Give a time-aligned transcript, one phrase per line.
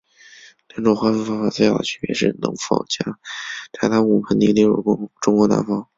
[0.69, 2.35] 两种划分方法最大的区别就是是
[2.67, 3.19] 否将
[3.71, 5.87] 柴达木盆地列入中国南方。